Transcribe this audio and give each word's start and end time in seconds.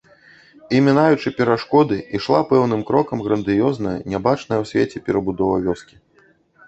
І, 0.59 0.77
мінаючы 0.87 1.31
перашкоды, 1.39 1.99
ішла 2.19 2.39
пэўным 2.53 2.81
крокам 2.89 3.23
грандыёзная, 3.29 3.97
нябачаная 4.15 4.59
ў 4.63 4.71
свеце 4.75 4.97
перабудова 5.11 5.55
вёскі. 5.69 5.95